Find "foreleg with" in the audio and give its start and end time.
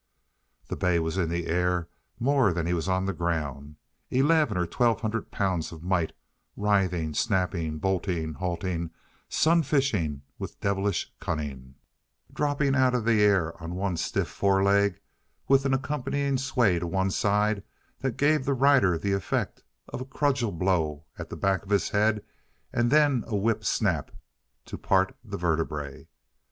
14.27-15.65